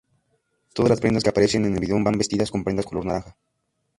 [0.73, 3.37] Todas las personas que aparecen en el vídeo van vestidas con prendas color naranja.